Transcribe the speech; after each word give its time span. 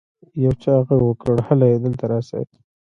يو 0.43 0.51
چا 0.61 0.73
ږغ 0.87 0.99
وکړ 1.05 1.35
هلئ 1.47 1.73
دلته 1.85 2.03
راسئ. 2.11 2.43